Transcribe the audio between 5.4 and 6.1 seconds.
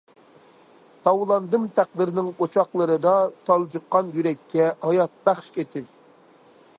ئېتىپ.